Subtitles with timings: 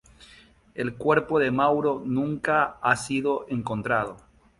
[0.73, 4.17] El cuerpo de Mauro nunca ha sido encontrado.